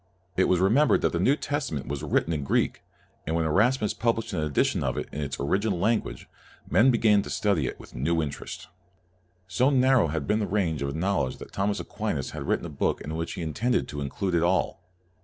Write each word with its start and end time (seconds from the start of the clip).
It 0.35 0.45
was 0.45 0.59
remembered 0.59 1.01
that 1.01 1.11
the 1.11 1.19
New 1.19 1.35
Testament 1.35 1.85
was 1.87 2.01
written 2.01 2.33
in 2.33 2.43
Greek, 2.43 2.81
and 3.27 3.35
when 3.35 3.45
Erasmus 3.45 3.93
published 3.93 4.33
an 4.33 4.39
edition 4.41 4.83
of 4.83 4.97
it 4.97 5.07
in 5.11 5.21
its 5.21 5.37
CALVIN 5.37 5.47
101 5.47 5.53
original 5.53 5.79
language, 5.79 6.27
men 6.67 6.89
began 6.89 7.21
to 7.21 7.29
study 7.29 7.67
it 7.67 7.79
with 7.79 7.93
a 7.93 7.99
new 7.99 8.19
interest. 8.23 8.67
So 9.47 9.69
narrow 9.69 10.07
had 10.07 10.25
been 10.25 10.39
the 10.39 10.47
range 10.47 10.81
of 10.81 10.95
knowledge 10.95 11.37
that 11.37 11.51
Thomas 11.53 11.79
Aquinas 11.79 12.31
had 12.31 12.47
written 12.47 12.65
a 12.65 12.69
book 12.69 13.01
in 13.01 13.13
which 13.15 13.33
he 13.33 13.43
intended 13.43 13.87
to 13.89 14.01
include 14.01 14.33
it 14.33 14.41
all! 14.41 14.81